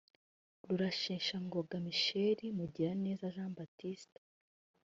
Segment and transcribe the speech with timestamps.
[0.77, 4.19] Rusheshangoga Michel; Mugiraneza Jean Baptiste